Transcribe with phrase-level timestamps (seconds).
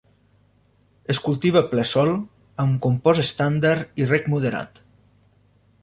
[1.15, 2.11] Es cultiva a ple sol,
[2.65, 4.87] amb compost estàndard i reg moderat.